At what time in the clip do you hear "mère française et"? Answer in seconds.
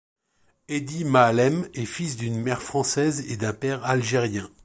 2.41-3.37